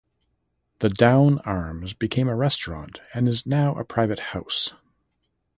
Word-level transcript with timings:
The 0.79 0.89
Downe 0.89 1.37
Arms 1.45 1.93
became 1.93 2.27
a 2.27 2.35
restaurant 2.35 3.01
and 3.13 3.29
is 3.29 3.45
now 3.45 3.75
a 3.75 3.85
private 3.85 4.17
house. 4.33 4.73